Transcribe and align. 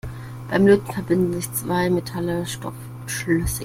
Beim 0.49 0.65
Löten 0.65 0.91
verbinden 0.91 1.33
sich 1.33 1.53
zwei 1.53 1.91
Metalle 1.91 2.43
stoffschlüssig. 2.47 3.59